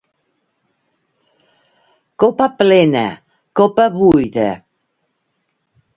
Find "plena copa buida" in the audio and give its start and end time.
2.59-4.49